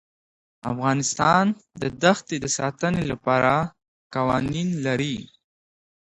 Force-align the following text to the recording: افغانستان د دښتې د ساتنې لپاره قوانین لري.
افغانستان 0.71 1.45
د 1.81 1.83
دښتې 2.03 2.37
د 2.41 2.45
ساتنې 2.57 3.03
لپاره 3.11 3.53
قوانین 4.15 4.69
لري. 4.85 5.17